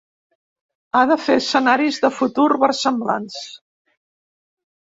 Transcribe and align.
Ha 0.99 1.01
de 1.11 1.17
fer 1.25 1.35
escenaris 1.41 2.01
de 2.05 2.11
futur 2.21 2.47
versemblants. 2.65 3.39